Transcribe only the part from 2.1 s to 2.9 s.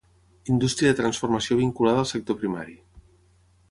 sector primari.